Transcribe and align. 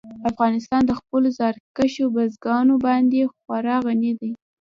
افغانستان 0.29 0.81
په 0.89 0.93
خپلو 0.99 1.27
زیارکښو 1.37 2.05
بزګانو 2.15 2.75
باندې 2.85 3.21
خورا 3.33 3.75
غني 3.85 4.11
دی. 4.19 4.31